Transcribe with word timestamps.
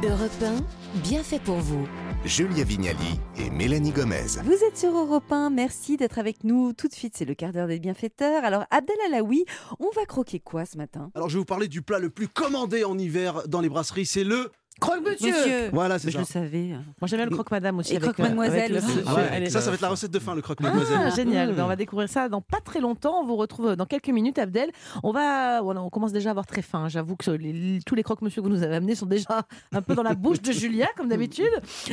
Europe 0.00 0.42
1, 0.42 1.00
bien 1.00 1.22
fait 1.22 1.38
pour 1.38 1.58
vous. 1.58 1.86
Julia 2.24 2.64
Vignali 2.64 3.20
et 3.36 3.50
Mélanie 3.50 3.90
Gomez. 3.90 4.26
Vous 4.44 4.64
êtes 4.64 4.76
sur 4.76 4.96
Europe 4.96 5.30
1, 5.30 5.50
merci 5.50 5.96
d'être 5.96 6.18
avec 6.18 6.44
nous. 6.44 6.72
Tout 6.72 6.88
de 6.88 6.92
suite, 6.92 7.14
c'est 7.16 7.24
le 7.24 7.34
quart 7.34 7.52
d'heure 7.52 7.68
des 7.68 7.78
bienfaiteurs. 7.78 8.44
Alors, 8.44 8.64
Abdel 8.70 8.96
Alaoui, 9.06 9.44
on 9.78 9.90
va 9.94 10.04
croquer 10.06 10.40
quoi 10.40 10.64
ce 10.64 10.76
matin? 10.76 11.10
Alors 11.14 11.28
je 11.28 11.34
vais 11.34 11.40
vous 11.40 11.44
parler 11.44 11.68
du 11.68 11.82
plat 11.82 11.98
le 11.98 12.10
plus 12.10 12.28
commandé 12.28 12.84
en 12.84 12.98
hiver 12.98 13.42
dans 13.48 13.60
les 13.60 13.68
brasseries, 13.68 14.06
c'est 14.06 14.24
le 14.24 14.50
Croque-monsieur 14.80 15.68
Voilà, 15.72 15.98
c'est 15.98 16.06
Mais 16.06 16.12
je 16.12 16.16
ça. 16.16 16.40
le 16.40 16.46
savais. 16.46 16.68
Moi 17.00 17.06
j'aime 17.06 17.18
bien 17.20 17.26
le 17.26 17.30
croque-madame 17.32 17.78
aussi. 17.78 17.92
Et 17.92 17.96
avec, 17.96 18.10
croque-mademoiselle 18.12 18.58
avec 18.58 18.70
le- 18.70 18.78
aussi. 18.78 18.98
Ah 19.06 19.14
ouais, 19.14 19.28
Allez. 19.30 19.50
ça, 19.50 19.60
ça 19.60 19.70
va 19.70 19.74
être 19.76 19.80
la 19.82 19.88
recette 19.90 20.10
de 20.10 20.18
fin, 20.18 20.32
le 20.34 20.38
Ah, 20.38 20.42
croque-mademoiselle. 20.42 21.12
génial. 21.14 21.52
Mmh. 21.52 21.56
Ben, 21.56 21.64
on 21.64 21.68
va 21.68 21.76
découvrir 21.76 22.08
ça 22.08 22.28
dans 22.28 22.40
pas 22.40 22.58
très 22.60 22.80
longtemps. 22.80 23.20
On 23.20 23.26
vous 23.26 23.36
retrouve 23.36 23.76
dans 23.76 23.86
quelques 23.86 24.08
minutes, 24.08 24.38
Abdel. 24.38 24.70
On 25.04 25.12
va, 25.12 25.60
voilà, 25.62 25.82
on 25.82 25.90
commence 25.90 26.12
déjà 26.12 26.30
à 26.30 26.32
avoir 26.32 26.46
très 26.46 26.62
faim. 26.62 26.88
J'avoue 26.88 27.14
que 27.16 27.30
les- 27.30 27.78
tous 27.86 27.94
les 27.94 28.02
croque-monsieur 28.02 28.42
que 28.42 28.46
vous 28.48 28.52
nous 28.52 28.62
avez 28.62 28.74
amenés 28.76 28.94
sont 28.96 29.06
déjà 29.06 29.42
un 29.72 29.82
peu 29.82 29.94
dans 29.94 30.02
la 30.02 30.14
bouche 30.14 30.40
de 30.42 30.50
Julia, 30.52 30.88
comme 30.96 31.08
d'habitude. 31.08 31.46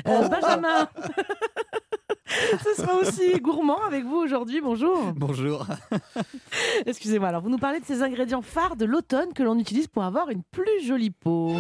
Euh, 0.08 0.28
Benjamin. 0.28 0.90
Ce 2.64 2.82
sera 2.82 2.96
aussi 2.96 3.40
gourmand 3.40 3.80
avec 3.88 4.06
vous 4.06 4.18
aujourd'hui. 4.18 4.62
Bonjour. 4.62 5.14
Bonjour. 5.16 5.66
Excusez-moi. 6.86 7.28
Alors, 7.30 7.42
vous 7.42 7.50
nous 7.50 7.58
parlez 7.58 7.80
de 7.80 7.86
ces 7.86 8.04
ingrédients 8.04 8.42
phares 8.44 8.76
de 8.76 8.86
l'automne 8.86 9.34
que 9.34 9.42
l'on 9.44 9.58
utilise 9.58 9.88
pour 9.88 10.04
avoir 10.04 10.30
une 10.30 10.44
plus 10.52 10.84
jolie 10.86 11.10
peau. 11.12 11.56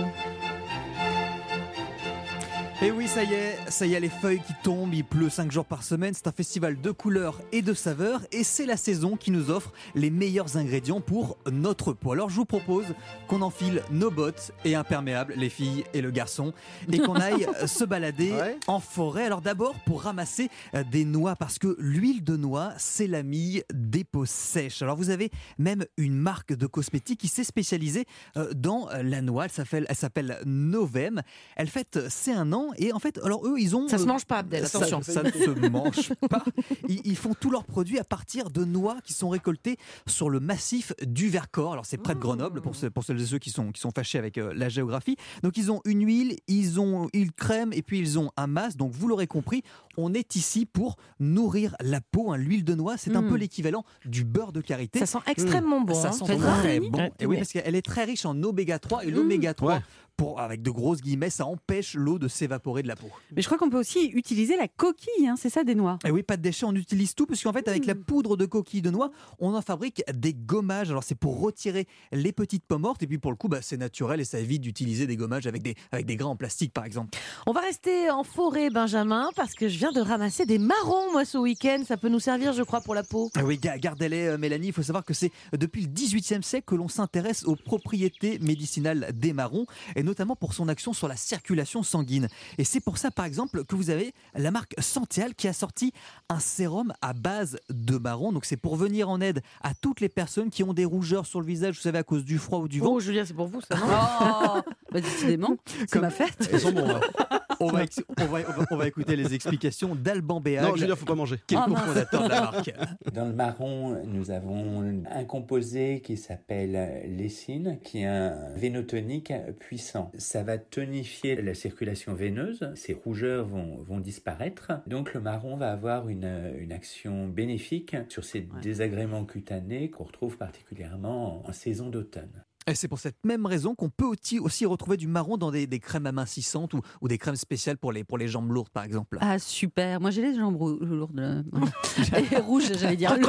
Et 2.81 2.91
oui, 2.91 3.09
ça 3.09 3.25
y 3.25 3.33
est, 3.33 3.57
ça 3.67 3.85
y 3.85 3.93
est, 3.93 3.99
les 3.99 4.07
feuilles 4.07 4.39
qui 4.39 4.53
tombent, 4.63 4.93
il 4.93 5.03
pleut 5.03 5.29
5 5.29 5.51
jours 5.51 5.65
par 5.65 5.83
semaine, 5.83 6.13
c'est 6.13 6.27
un 6.27 6.31
festival 6.31 6.79
de 6.79 6.91
couleurs 6.91 7.41
et 7.51 7.61
de 7.61 7.73
saveurs, 7.73 8.21
et 8.31 8.45
c'est 8.45 8.65
la 8.65 8.77
saison 8.77 9.17
qui 9.17 9.31
nous 9.31 9.51
offre 9.51 9.73
les 9.95 10.09
meilleurs 10.09 10.55
ingrédients 10.55 11.01
pour 11.01 11.37
notre 11.51 11.91
peau. 11.91 12.13
Alors 12.13 12.29
je 12.29 12.37
vous 12.37 12.45
propose 12.45 12.85
qu'on 13.27 13.41
enfile 13.41 13.83
nos 13.91 14.09
bottes 14.09 14.53
et 14.63 14.75
imperméables, 14.75 15.33
les 15.35 15.49
filles 15.49 15.83
et 15.93 15.99
le 15.99 16.09
garçon, 16.09 16.53
et 16.89 16.99
qu'on 16.99 17.15
aille 17.15 17.47
se 17.67 17.83
balader 17.83 18.31
Ouais. 18.31 18.57
en 18.67 18.79
forêt. 18.79 19.25
Alors 19.25 19.41
d'abord 19.41 19.75
pour 19.85 20.03
ramasser 20.03 20.47
euh, 20.73 20.85
des 20.89 21.03
noix, 21.03 21.35
parce 21.35 21.59
que 21.59 21.75
l'huile 21.79 22.23
de 22.23 22.37
noix, 22.37 22.71
c'est 22.77 23.07
l'ami 23.07 23.61
des 23.73 24.05
peaux 24.05 24.25
sèches. 24.25 24.81
Alors 24.81 24.95
vous 24.95 25.09
avez 25.09 25.31
même 25.57 25.83
une 25.97 26.15
marque 26.15 26.53
de 26.53 26.65
cosmétiques 26.65 27.19
qui 27.19 27.27
s'est 27.27 27.43
spécialisée 27.43 28.05
euh, 28.37 28.53
dans 28.53 28.89
euh, 28.91 29.03
la 29.03 29.21
noix, 29.21 29.43
elle 29.45 29.51
s'appelle, 29.51 29.85
elle 29.89 29.95
s'appelle 29.97 30.39
Novem. 30.45 31.21
Elle 31.57 31.67
fête 31.67 32.07
ses 32.07 32.31
un 32.31 32.53
an 32.53 32.67
et 32.77 32.93
en 32.93 32.99
fait, 32.99 33.19
alors 33.23 33.45
eux, 33.47 33.55
ils 33.59 33.75
ont. 33.75 33.87
Ça 33.87 33.97
se 33.97 34.03
euh, 34.03 34.07
mange 34.07 34.25
pas, 34.25 34.37
Abdel. 34.39 34.67
ça, 34.67 34.77
Attention. 34.79 35.01
ça 35.01 35.23
ne 35.23 35.31
se 35.31 35.69
mange 35.69 36.13
pas. 36.29 36.43
Ils, 36.87 37.01
ils 37.05 37.15
font 37.15 37.33
tous 37.39 37.49
leurs 37.49 37.63
produits 37.65 37.99
à 37.99 38.03
partir 38.03 38.49
de 38.49 38.65
noix 38.65 38.97
qui 39.03 39.13
sont 39.13 39.29
récoltées 39.29 39.77
sur 40.07 40.29
le 40.29 40.39
massif 40.39 40.93
du 41.05 41.29
Vercors. 41.29 41.73
Alors 41.73 41.85
c'est 41.85 41.97
près 41.97 42.15
de 42.15 42.19
Grenoble 42.19 42.61
pour, 42.61 42.75
ceux, 42.75 42.89
pour 42.89 43.03
celles 43.03 43.21
et 43.21 43.25
ceux 43.25 43.39
qui 43.39 43.49
sont, 43.49 43.71
qui 43.71 43.81
sont 43.81 43.91
fâchés 43.91 44.17
avec 44.17 44.37
euh, 44.37 44.53
la 44.55 44.69
géographie. 44.69 45.15
Donc 45.43 45.57
ils 45.57 45.71
ont 45.71 45.81
une 45.85 46.05
huile, 46.05 46.37
ils 46.47 46.79
ont 46.79 47.09
une 47.13 47.31
crème 47.31 47.71
et 47.73 47.81
puis 47.81 47.99
ils 47.99 48.19
ont 48.19 48.31
un 48.37 48.47
masque. 48.47 48.77
Donc 48.77 48.91
vous 48.93 49.07
l'aurez 49.07 49.27
compris, 49.27 49.63
on 49.97 50.13
est 50.13 50.35
ici 50.35 50.65
pour 50.65 50.95
nourrir 51.19 51.75
la 51.81 52.01
peau. 52.01 52.31
hein. 52.31 52.37
L'huile 52.37 52.63
de 52.63 52.75
noix, 52.75 52.97
c'est 52.97 53.15
un 53.15 53.23
peu 53.23 53.35
l'équivalent 53.35 53.83
du 54.05 54.23
beurre 54.23 54.51
de 54.51 54.61
karité. 54.61 54.99
Ça 54.99 55.05
sent 55.05 55.19
extrêmement 55.27 55.81
bon. 55.81 55.93
Ça 55.93 56.09
hein. 56.09 56.11
sent 56.11 56.25
C'est 56.27 56.37
très 56.37 56.79
bon. 56.79 57.09
Et 57.19 57.25
oui, 57.25 57.37
parce 57.37 57.51
qu'elle 57.51 57.75
est 57.75 57.81
très 57.85 58.03
riche 58.05 58.25
en 58.25 58.41
oméga 58.43 58.79
3 58.79 59.05
et 59.05 59.11
l'oméga 59.11 59.53
3, 59.53 59.69
Ouais. 59.69 59.81
Pour, 60.19 60.41
avec 60.41 60.61
de 60.61 60.69
grosses 60.69 60.99
guillemets, 61.01 61.29
ça 61.29 61.45
empêche 61.45 61.93
l'eau 61.93 62.19
de 62.19 62.27
s'évaporer 62.27 62.83
de 62.83 62.89
la 62.89 62.97
peau. 62.97 63.07
Mais 63.33 63.41
je 63.41 63.47
crois 63.47 63.57
qu'on 63.57 63.69
peut 63.69 63.79
aussi 63.79 64.07
utiliser 64.07 64.57
la 64.57 64.67
coquille, 64.67 65.27
hein, 65.29 65.35
c'est 65.37 65.49
ça 65.49 65.63
des 65.63 65.75
noix 65.75 65.97
Et 66.05 66.11
oui, 66.11 66.23
pas 66.23 66.35
de 66.35 66.41
déchets, 66.41 66.65
on 66.65 66.75
utilise 66.75 67.15
tout, 67.15 67.25
parce 67.25 67.41
qu'en 67.41 67.53
fait, 67.53 67.69
avec 67.69 67.85
la 67.85 67.95
poudre 67.95 68.35
de 68.35 68.45
coquille 68.45 68.81
de 68.81 68.89
noix, 68.89 69.11
on 69.39 69.55
en 69.55 69.61
fabrique 69.61 70.03
des 70.13 70.33
gommages. 70.33 70.89
Alors, 70.91 71.03
c'est 71.05 71.15
pour 71.15 71.39
retirer 71.39 71.87
les 72.11 72.33
petites 72.33 72.65
pommes 72.65 72.81
mortes, 72.81 73.01
et 73.01 73.07
puis 73.07 73.17
pour 73.17 73.31
le 73.31 73.37
coup, 73.37 73.47
bah, 73.47 73.59
c'est 73.61 73.77
naturel 73.77 74.19
et 74.19 74.25
ça 74.25 74.39
évite 74.39 74.61
d'utiliser 74.61 75.07
des 75.07 75.15
gommages 75.15 75.47
avec 75.47 75.63
des, 75.63 75.75
avec 75.93 76.05
des 76.05 76.17
grains 76.17 76.31
en 76.31 76.35
plastique, 76.35 76.73
par 76.73 76.83
exemple. 76.83 77.17
On 77.47 77.53
va 77.53 77.61
rester 77.61 78.09
en 78.09 78.25
forêt, 78.25 78.69
Benjamin, 78.69 79.29
parce 79.37 79.53
que 79.53 79.69
je 79.69 79.77
viens 79.77 79.93
de 79.93 80.01
ramasser 80.01 80.45
des 80.45 80.57
marrons, 80.59 81.13
moi, 81.13 81.23
ce 81.23 81.37
week-end. 81.37 81.81
Ça 81.87 81.95
peut 81.95 82.09
nous 82.09 82.19
servir, 82.19 82.51
je 82.51 82.63
crois, 82.63 82.81
pour 82.81 82.93
la 82.93 83.03
peau. 83.03 83.31
Ah 83.35 83.45
oui, 83.45 83.57
ga- 83.57 83.77
gardez-les, 83.77 84.27
euh, 84.27 84.37
Mélanie. 84.37 84.67
Il 84.67 84.73
faut 84.73 84.83
savoir 84.83 85.05
que 85.05 85.13
c'est 85.13 85.31
depuis 85.57 85.83
le 85.83 85.87
18e 85.87 86.41
siècle 86.41 86.65
que 86.65 86.75
l'on 86.75 86.89
s'intéresse 86.89 87.45
aux 87.45 87.55
propriétés 87.55 88.37
médicinales 88.39 89.11
des 89.13 89.31
marrons, 89.31 89.65
et 89.95 90.03
notamment 90.09 90.35
pour 90.35 90.53
son 90.53 90.67
action 90.67 90.91
sur 90.93 91.07
la 91.07 91.15
circulation 91.15 91.83
sanguine. 91.83 92.27
Et 92.57 92.63
c'est 92.63 92.79
pour 92.79 92.97
ça, 92.97 93.11
par 93.11 93.25
exemple, 93.25 93.63
que 93.63 93.75
vous 93.75 93.89
avez 93.89 94.13
la 94.35 94.51
marque 94.51 94.73
Santial 94.79 95.35
qui 95.35 95.47
a 95.47 95.53
sorti 95.53 95.93
un 96.29 96.39
sérum 96.39 96.91
à 97.01 97.13
base 97.13 97.57
de 97.69 97.97
marron. 97.97 98.31
Donc, 98.31 98.45
c'est 98.45 98.57
pour 98.57 98.75
venir 98.75 99.07
en 99.09 99.21
aide 99.21 99.41
à 99.61 99.73
toutes 99.73 100.01
les 100.01 100.09
personnes 100.09 100.49
qui 100.49 100.63
ont 100.63 100.73
des 100.73 100.85
rougeurs 100.85 101.25
sur 101.25 101.39
le 101.39 101.45
visage, 101.45 101.75
vous 101.75 101.81
savez, 101.81 101.99
à 101.99 102.03
cause 102.03 102.25
du 102.25 102.37
froid 102.39 102.59
ou 102.59 102.67
du 102.67 102.79
vent. 102.79 102.87
Oh, 102.93 102.99
Julia, 102.99 103.25
c'est 103.25 103.33
pour 103.35 103.47
vous, 103.47 103.61
ça, 103.61 103.75
non 103.77 103.85
Oh 103.87 104.61
bah 104.91 105.01
décidément, 105.01 105.55
c'est 105.65 105.89
Comme- 105.91 106.01
ma 106.01 106.09
fête. 106.09 106.49
Ils 106.51 106.59
sont 106.59 106.71
bons. 106.71 106.87
là. 106.87 106.99
on, 107.59 107.67
va, 107.67 107.83
on, 108.17 108.25
va, 108.25 108.39
on 108.47 108.51
va- 108.51 108.65
on 108.71 108.75
va 108.77 108.87
écouter 108.87 109.15
les 109.15 109.33
explications 109.33 109.95
d'Alban 109.95 110.35
Non, 110.35 110.41
Béag, 110.41 110.75
Julien, 110.77 110.95
faut 110.95 111.05
pas 111.05 111.15
manger. 111.15 111.37
mince. 111.51 111.65
cofondateur 111.67 112.23
de 112.23 112.29
la 112.29 112.41
marque. 112.41 112.73
Dans 113.13 113.25
le 113.25 113.33
marron, 113.33 114.03
nous 114.05 114.31
avons 114.31 115.03
un 115.09 115.23
composé 115.25 116.01
qui 116.01 116.17
s'appelle 116.17 117.03
l'écine, 117.17 117.79
qui 117.83 117.99
est 117.99 118.05
un 118.05 118.49
vénotonique 118.55 119.33
puissant. 119.59 120.11
Ça 120.17 120.43
va 120.43 120.57
tonifier 120.57 121.41
la 121.41 121.53
circulation 121.53 122.13
veineuse, 122.13 122.71
ces 122.75 122.93
rougeurs 122.93 123.45
vont, 123.45 123.77
vont 123.77 123.99
disparaître. 123.99 124.71
Donc 124.87 125.13
le 125.13 125.19
marron 125.21 125.57
va 125.57 125.71
avoir 125.71 126.09
une, 126.09 126.53
une 126.59 126.71
action 126.71 127.27
bénéfique 127.27 127.95
sur 128.09 128.23
ces 128.23 128.47
désagréments 128.61 129.25
cutanés 129.25 129.89
qu'on 129.89 130.03
retrouve 130.05 130.37
particulièrement 130.37 131.45
en, 131.45 131.49
en 131.49 131.53
saison 131.53 131.89
d'automne. 131.89 132.43
Et 132.67 132.75
c'est 132.75 132.87
pour 132.87 132.99
cette 132.99 133.15
même 133.25 133.45
raison 133.47 133.73
qu'on 133.73 133.89
peut 133.89 134.05
aussi, 134.05 134.37
aussi 134.37 134.65
retrouver 134.65 134.95
du 134.97 135.07
marron 135.07 135.37
dans 135.37 135.49
des, 135.49 135.65
des 135.65 135.79
crèmes 135.79 136.05
amincissantes 136.05 136.73
ou, 136.75 136.81
ou 137.01 137.07
des 137.07 137.17
crèmes 137.17 137.35
spéciales 137.37 137.77
pour 137.77 137.91
les, 137.91 138.03
pour 138.03 138.17
les 138.17 138.27
jambes 138.27 138.51
lourdes, 138.51 138.69
par 138.69 138.83
exemple. 138.83 139.17
Ah 139.21 139.39
super, 139.39 139.99
moi 139.99 140.11
j'ai 140.11 140.21
les 140.21 140.35
jambes 140.35 140.57
lourdes. 140.81 141.45
Et 142.31 142.37
rouges, 142.37 142.71
j'allais 142.77 142.95
dire. 142.95 143.15
Le- 143.17 143.25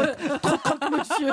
Monsieur. 0.90 1.28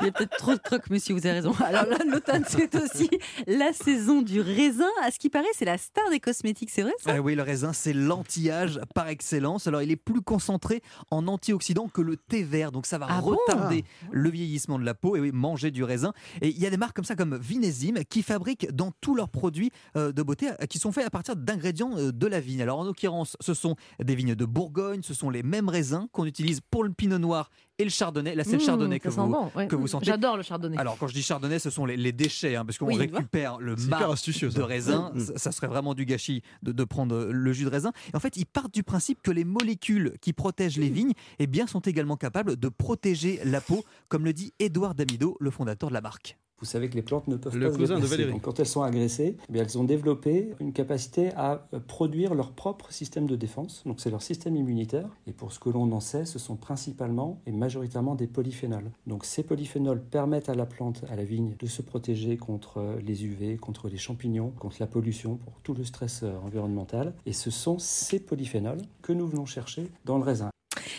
Il 0.00 0.04
y 0.04 0.08
a 0.08 0.12
peut-être 0.12 0.36
trop 0.36 0.52
de 0.54 0.58
croque, 0.58 0.90
monsieur, 0.90 1.14
vous 1.14 1.26
avez 1.26 1.32
raison. 1.40 1.52
Alors 1.64 1.86
là, 1.86 1.98
l'automne, 2.06 2.44
c'est 2.46 2.74
aussi 2.76 3.08
la 3.46 3.72
saison 3.72 4.22
du 4.22 4.40
raisin. 4.40 4.86
À 5.02 5.10
ce 5.10 5.18
qui 5.18 5.30
paraît, 5.30 5.46
c'est 5.54 5.64
la 5.64 5.78
star 5.78 6.08
des 6.10 6.20
cosmétiques, 6.20 6.70
c'est 6.70 6.82
vrai 6.82 6.92
ça? 7.02 7.12
Ah 7.16 7.20
oui, 7.20 7.34
le 7.34 7.42
raisin, 7.42 7.72
c'est 7.72 7.92
l'anti-âge 7.94 8.80
par 8.94 9.08
excellence. 9.08 9.66
Alors, 9.66 9.82
il 9.82 9.90
est 9.90 9.96
plus 9.96 10.20
concentré 10.20 10.82
en 11.10 11.26
antioxydants 11.26 11.88
que 11.88 12.02
le 12.02 12.16
thé 12.16 12.42
vert. 12.42 12.70
Donc, 12.70 12.86
ça 12.86 12.98
va 12.98 13.06
Ah 13.08 13.20
bon? 13.22 13.36
retarder 13.46 13.84
le 14.12 14.30
vieillissement 14.30 14.78
de 14.78 14.84
la 14.84 14.94
peau. 14.94 15.16
Et 15.16 15.20
oui, 15.20 15.30
manger 15.32 15.70
du 15.70 15.82
raisin. 15.82 16.12
Et 16.42 16.48
il 16.48 16.58
y 16.58 16.66
a 16.66 16.70
des 16.70 16.76
marques 16.76 16.97
comme 16.98 17.04
ça, 17.04 17.14
comme 17.14 17.36
Vinésime, 17.36 17.98
qui 18.10 18.24
fabriquent 18.24 18.72
dans 18.72 18.90
tous 19.00 19.14
leurs 19.14 19.28
produits 19.28 19.70
euh, 19.96 20.10
de 20.10 20.20
beauté, 20.20 20.48
euh, 20.50 20.66
qui 20.68 20.80
sont 20.80 20.90
faits 20.90 21.06
à 21.06 21.10
partir 21.10 21.36
d'ingrédients 21.36 21.92
euh, 21.96 22.10
de 22.10 22.26
la 22.26 22.40
vigne. 22.40 22.60
Alors, 22.60 22.80
en 22.80 22.82
l'occurrence, 22.82 23.36
ce 23.38 23.54
sont 23.54 23.76
des 24.02 24.16
vignes 24.16 24.34
de 24.34 24.44
Bourgogne. 24.44 25.02
Ce 25.04 25.14
sont 25.14 25.30
les 25.30 25.44
mêmes 25.44 25.68
raisins 25.68 26.08
qu'on 26.10 26.24
utilise 26.24 26.60
pour 26.60 26.82
le 26.82 26.90
pinot 26.90 27.18
noir 27.18 27.50
et 27.78 27.84
le 27.84 27.90
chardonnay. 27.90 28.34
Là, 28.34 28.42
c'est 28.42 28.50
le 28.50 28.56
Mmh, 28.58 28.60
chardonnay 28.62 28.98
que 28.98 29.10
ça 29.10 29.14
sent 29.14 29.20
vous, 29.20 29.32
bon, 29.32 29.50
ouais. 29.54 29.68
que 29.68 29.76
vous 29.76 29.86
sentez. 29.86 30.06
J'adore 30.06 30.36
le 30.36 30.42
chardonnay. 30.42 30.76
Alors, 30.76 30.98
quand 30.98 31.06
je 31.06 31.14
dis 31.14 31.22
chardonnay, 31.22 31.60
ce 31.60 31.70
sont 31.70 31.86
les, 31.86 31.96
les 31.96 32.10
déchets, 32.10 32.56
hein, 32.56 32.64
parce 32.64 32.78
qu'on 32.78 32.86
Oui, 32.86 32.96
récupère 32.96 33.58
le 33.60 33.76
marc 33.76 34.02
de 34.02 34.60
raisin. 34.60 35.12
Mm. 35.14 35.20
Ça, 35.20 35.32
ça 35.36 35.52
serait 35.52 35.68
vraiment 35.68 35.94
du 35.94 36.04
gâchis 36.04 36.42
de, 36.64 36.72
de 36.72 36.82
prendre 36.82 37.26
le 37.30 37.52
jus 37.52 37.64
de 37.64 37.70
raisin. 37.70 37.92
Et 38.12 38.16
en 38.16 38.20
fait, 38.20 38.36
ils 38.36 38.44
partent 38.46 38.74
du 38.74 38.82
principe 38.82 39.22
que 39.22 39.30
les 39.30 39.44
molécules 39.44 40.14
qui 40.20 40.32
protègent 40.32 40.78
les 40.78 40.90
vignes 40.90 41.12
eh 41.38 41.46
bien, 41.46 41.68
sont 41.68 41.78
également 41.78 42.16
capables 42.16 42.56
de 42.56 42.68
protéger 42.68 43.38
la 43.44 43.60
peau, 43.60 43.84
comme 44.08 44.24
le 44.24 44.32
dit 44.32 44.52
Édouard 44.58 44.96
Damido, 44.96 45.36
le 45.38 45.52
fondateur 45.52 45.90
de 45.90 45.94
la 45.94 46.00
marque. 46.00 46.36
Vous 46.60 46.66
savez 46.66 46.88
que 46.88 46.94
les 46.94 47.02
plantes 47.02 47.28
ne 47.28 47.36
peuvent 47.36 47.56
Le 47.56 47.66
pas 47.66 47.72
se 47.72 47.78
cousin 47.78 47.94
de 47.96 48.00
déplacer. 48.00 48.16
Valérie. 48.16 48.32
Donc, 48.32 48.42
quand 48.42 48.58
elles 48.60 48.66
sont 48.66 48.82
agressées, 48.82 49.36
eh 49.48 49.52
bien, 49.52 49.62
elles 49.62 49.78
ont 49.78 49.84
développé 49.84 50.54
une 50.60 50.72
capacité 50.72 51.30
à 51.36 51.66
euh, 51.72 51.80
produire 51.80 52.34
leur 52.34 52.52
propre 52.52 52.92
système 52.92 53.26
de 53.26 53.36
défense. 53.36 53.82
Donc 53.86 54.00
c'est 54.00 54.10
leur 54.10 54.22
système 54.22 54.56
immunitaire. 54.56 55.08
Et 55.26 55.32
pour 55.32 55.52
ce 55.52 55.58
que 55.58 55.70
l'on 55.70 55.90
en 55.92 56.00
sait, 56.00 56.24
ce 56.24 56.38
sont 56.38 56.56
principalement 56.56 57.40
et 57.46 57.52
majoritairement 57.52 58.14
des 58.14 58.26
polyphénols. 58.26 58.90
Donc 59.06 59.24
ces 59.24 59.42
polyphénols 59.42 60.02
permettent 60.02 60.48
à 60.48 60.54
la 60.54 60.66
plante, 60.66 61.04
à 61.10 61.16
la 61.16 61.24
vigne, 61.24 61.54
de 61.58 61.66
se 61.66 61.82
protéger 61.82 62.36
contre 62.36 62.78
euh, 62.78 63.00
les 63.04 63.24
UV, 63.24 63.56
contre 63.56 63.88
les 63.88 63.98
champignons, 63.98 64.50
contre 64.58 64.76
la 64.80 64.86
pollution, 64.86 65.36
pour 65.36 65.54
tout 65.62 65.74
le 65.74 65.84
stress 65.84 66.22
euh, 66.22 66.32
environnemental. 66.44 67.14
Et 67.26 67.32
ce 67.32 67.50
sont 67.50 67.78
ces 67.78 68.18
polyphénols 68.18 68.82
que 69.02 69.12
nous 69.12 69.26
venons 69.26 69.46
chercher 69.46 69.88
dans 70.04 70.18
le 70.18 70.24
raisin. 70.24 70.50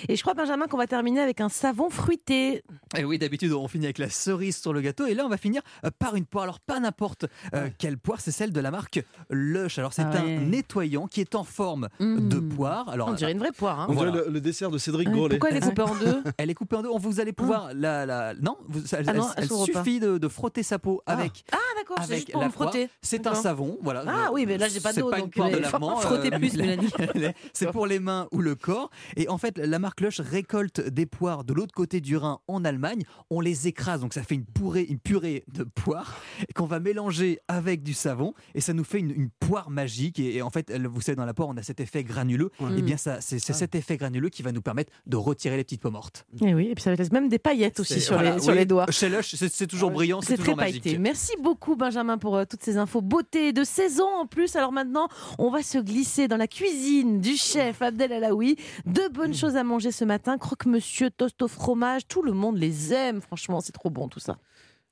Et 0.07 0.15
je 0.15 0.21
crois, 0.21 0.33
Benjamin, 0.33 0.67
qu'on 0.67 0.77
va 0.77 0.87
terminer 0.87 1.19
avec 1.21 1.41
un 1.41 1.49
savon 1.49 1.89
fruité. 1.89 2.53
Et 2.55 2.63
Eh 2.99 3.03
oui, 3.03 3.17
d'habitude, 3.19 3.51
on 3.53 3.67
finit 3.67 3.85
avec 3.85 3.97
la 3.97 4.09
cerise 4.09 4.57
sur 4.57 4.73
le 4.73 4.81
gâteau. 4.81 5.05
Et 5.05 5.13
là, 5.13 5.25
on 5.25 5.29
va 5.29 5.37
finir 5.37 5.61
euh, 5.85 5.89
par 5.97 6.15
une 6.15 6.25
poire. 6.25 6.43
Alors, 6.45 6.59
pas 6.59 6.79
n'importe 6.79 7.25
euh, 7.53 7.69
quelle 7.77 7.97
poire, 7.97 8.21
c'est 8.21 8.31
celle 8.31 8.51
de 8.51 8.59
la 8.59 8.71
marque 8.71 9.03
Lush. 9.29 9.77
Alors, 9.79 9.93
c'est 9.93 10.03
Ah 10.03 10.23
ouais. 10.23 10.37
un 10.37 10.41
nettoyant 10.41 11.07
qui 11.07 11.21
est 11.21 11.35
en 11.35 11.43
forme 11.43 11.89
Mmh. 11.99 12.29
de 12.29 12.39
poire. 12.39 12.89
Alors, 12.89 13.09
On 13.09 13.13
dirait 13.13 13.31
une 13.31 13.39
vraie 13.39 13.51
poire. 13.51 13.79
hein. 13.79 13.87
On 13.89 13.93
Voilà. 13.93 14.11
dirait 14.11 14.25
le, 14.27 14.31
le 14.33 14.41
dessert 14.41 14.71
de 14.71 14.77
Cédric 14.77 15.09
Grolet. 15.09 15.37
Pourquoi 15.37 15.49
elle 15.55 15.57
est 15.63 15.67
coupée 15.67 15.81
en 15.81 15.95
deux 15.95 16.23
Elle 16.37 16.49
est 16.49 16.53
coupée 16.55 16.75
en 16.77 16.81
deux. 16.83 16.89
On 16.89 16.97
vous 16.97 17.19
allez 17.19 17.33
pouvoir 17.33 17.71
la, 17.73 18.05
la- 18.05 18.33
non, 18.35 18.57
vous, 18.67 18.81
elle, 18.95 19.05
Ah 19.09 19.13
non, 19.13 19.27
elle- 19.37 19.49
suffit 19.49 19.99
de, 19.99 20.17
de 20.17 20.27
frotter 20.27 20.63
sa 20.63 20.79
peau 20.79 21.01
Ah. 21.05 21.13
avec. 21.13 21.43
Ah, 21.51 21.57
d'accord, 21.77 21.97
c'est 21.99 22.03
avec 22.05 22.17
juste 22.19 22.31
pour 22.31 22.41
la 22.41 22.47
me 22.47 22.51
frotter. 22.51 22.89
C'est 23.01 23.25
un 23.27 23.33
savon, 23.35 23.77
voilà. 23.81 24.03
Ah 24.07 24.29
oui, 24.31 24.45
mais 24.45 24.57
là, 24.57 24.67
j'ai 24.67 24.79
pas 24.79 24.93
C'est 24.93 25.01
d'eau, 25.01 25.09
pas 25.09 25.19
une 25.19 25.29
poire 25.29 25.49
de 25.49 25.55
euh, 25.57 25.59
lavement. 25.59 25.95
frottez 25.97 26.31
plus, 26.31 26.53
Mélanie. 26.55 26.89
C'est 27.53 27.71
pour 27.71 27.87
les 27.87 27.99
mains 27.99 28.27
ou 28.31 28.39
le 28.39 28.55
corps. 28.55 28.89
Et 29.15 29.27
en 29.29 29.37
fait, 29.37 29.57
la 29.57 29.79
marque 29.79 29.88
Marc 29.89 30.01
Loche 30.01 30.19
récolte 30.19 30.81
des 30.87 31.07
poires 31.07 31.43
de 31.43 31.51
l'autre 31.51 31.73
côté 31.73 31.99
du 31.99 32.15
Rhin 32.15 32.41
en 32.47 32.63
Allemagne. 32.63 33.01
On 33.31 33.41
les 33.41 33.67
écrase, 33.67 34.01
donc 34.01 34.13
ça 34.13 34.21
fait 34.21 34.35
une 34.35 34.45
purée, 34.45 34.83
une 34.87 34.99
purée 34.99 35.45
de 35.51 35.63
poires 35.63 36.21
qu'on 36.55 36.67
va 36.67 36.79
mélanger 36.79 37.39
avec 37.47 37.81
du 37.81 37.95
savon 37.95 38.35
et 38.53 38.61
ça 38.61 38.73
nous 38.73 38.83
fait 38.83 38.99
une, 38.99 39.09
une 39.09 39.29
poire 39.31 39.71
magique. 39.71 40.19
Et, 40.19 40.35
et 40.35 40.41
en 40.43 40.51
fait, 40.51 40.71
vous 40.71 41.01
savez, 41.01 41.15
dans 41.15 41.25
la 41.25 41.33
poire, 41.33 41.47
on 41.49 41.57
a 41.57 41.63
cet 41.63 41.79
effet 41.79 42.03
granuleux. 42.03 42.51
Et 42.77 42.83
bien, 42.83 42.97
ça, 42.97 43.19
c'est 43.19 43.39
c'est 43.39 43.53
cet 43.53 43.73
effet 43.73 43.97
granuleux 43.97 44.29
qui 44.29 44.43
va 44.43 44.51
nous 44.51 44.61
permettre 44.61 44.93
de 45.07 45.17
retirer 45.17 45.57
les 45.57 45.63
petites 45.63 45.81
pois 45.81 45.89
mortes. 45.89 46.27
Et 46.39 46.53
oui, 46.53 46.67
et 46.67 46.75
puis 46.75 46.83
ça 46.83 46.93
laisse 46.93 47.11
même 47.11 47.27
des 47.27 47.39
paillettes 47.39 47.79
aussi 47.79 47.95
C'est- 47.95 47.99
sur, 48.01 48.13
voilà, 48.13 48.35
les, 48.35 48.41
sur 48.43 48.51
oui, 48.51 48.59
les 48.59 48.65
doigts. 48.67 48.85
Chez 48.91 49.09
Lush, 49.09 49.33
c'est 49.33 49.51
c'est 49.51 49.65
toujours 49.65 49.89
brillant, 49.89 50.21
c'est 50.21 50.27
C'est 50.27 50.35
très 50.35 50.43
toujours 50.43 50.57
magique. 50.57 50.83
pailleté. 50.83 50.99
Merci 50.99 51.31
beaucoup 51.41 51.75
Benjamin 51.75 52.19
pour 52.19 52.35
euh, 52.35 52.43
toutes 52.47 52.61
ces 52.61 52.77
infos 52.77 53.01
beauté 53.01 53.53
de 53.53 53.63
saison 53.63 54.05
en 54.21 54.27
plus. 54.27 54.55
Alors 54.55 54.71
maintenant, 54.71 55.07
on 55.39 55.49
va 55.49 55.63
se 55.63 55.79
glisser 55.79 56.27
dans 56.27 56.37
la 56.37 56.47
cuisine 56.47 57.21
du 57.21 57.35
chef 57.37 57.81
Abdel 57.81 58.13
Alaoui. 58.13 58.55
Deux 58.85 59.09
bonnes 59.09 59.33
choses 59.33 59.55
à 59.55 59.63
manger 59.63 59.78
ce 59.79 60.03
matin 60.03 60.37
croque-monsieur, 60.37 61.09
toast 61.09 61.41
au 61.41 61.47
fromage. 61.47 62.07
Tout 62.07 62.21
le 62.21 62.33
monde 62.33 62.57
les 62.57 62.93
aime. 62.93 63.21
Franchement, 63.21 63.61
c'est 63.61 63.71
trop 63.71 63.89
bon 63.89 64.07
tout 64.09 64.19
ça. 64.19 64.37